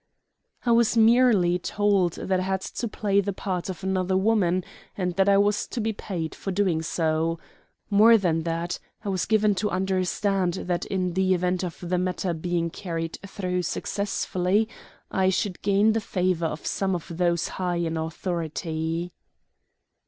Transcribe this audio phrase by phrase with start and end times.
[0.65, 4.63] "I was merely told that I had to play the part of another woman,
[4.97, 7.37] and that I was to be paid for doing so.
[7.91, 12.33] More than that, I was given to understand that in the event of the matter
[12.33, 14.67] being carried through successfully
[15.11, 19.13] I should gain the favor of some of those high in authority."